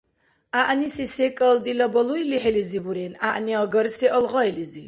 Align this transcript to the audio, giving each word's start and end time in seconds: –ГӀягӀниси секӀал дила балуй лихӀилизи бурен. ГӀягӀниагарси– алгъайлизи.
–ГӀягӀниси 0.53 1.05
секӀал 1.15 1.55
дила 1.65 1.87
балуй 1.95 2.21
лихӀилизи 2.29 2.79
бурен. 2.85 3.13
ГӀягӀниагарси– 3.21 4.05
алгъайлизи. 4.17 4.79